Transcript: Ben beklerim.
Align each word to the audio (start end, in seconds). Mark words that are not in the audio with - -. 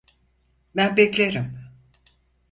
Ben 0.75 0.97
beklerim. 0.97 1.71